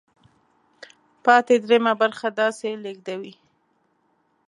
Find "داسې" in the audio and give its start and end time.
2.39-2.69